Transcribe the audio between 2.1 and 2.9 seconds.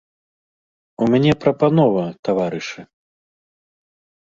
таварышы!